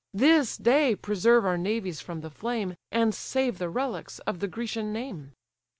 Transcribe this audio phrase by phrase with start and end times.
[0.15, 4.91] This day preserve our navies from the flame, And save the relics of the Grecian
[4.91, 5.33] name."